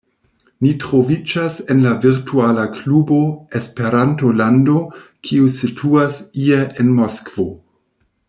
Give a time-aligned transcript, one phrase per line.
[0.65, 3.19] Ni troviĝas en la virtuala klubo
[3.61, 4.79] “Esperanto-lando,
[5.29, 7.47] kiu situas ie en Moskvo.